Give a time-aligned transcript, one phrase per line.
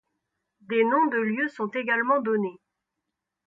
[0.61, 2.59] Des noms de lieux sont également donnés.